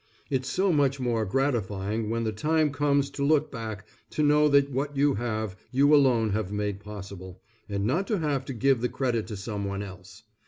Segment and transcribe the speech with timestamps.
[0.31, 4.71] It's so much more gratifying when the time comes to look back, to know that
[4.71, 7.39] what you have, you alone have made possible,
[7.69, 10.23] and not to have to give the credit to some one else.